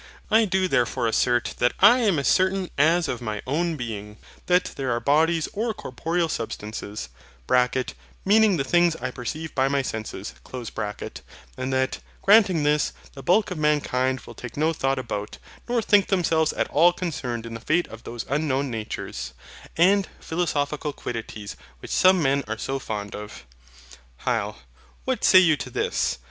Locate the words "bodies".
4.99-5.47